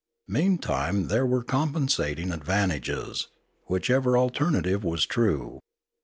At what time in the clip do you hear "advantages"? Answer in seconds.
2.31-3.27